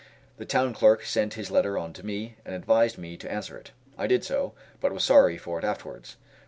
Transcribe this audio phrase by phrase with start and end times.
[0.37, 3.69] The town clerk sent his letter on to me, and advised me to answer it.
[3.99, 6.17] I did so, but was sorry for it afterwards.